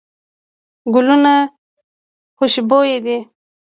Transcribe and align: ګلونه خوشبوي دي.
ګلونه 0.93 1.33
خوشبوي 2.37 2.95
دي. 3.05 3.17